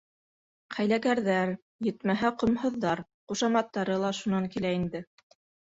[0.77, 1.51] Хәйләкәрҙәр,
[1.89, 3.05] етмәһә, ҡомһоҙҙар,
[3.35, 5.07] ҡушаматтары ла шунан килә инде.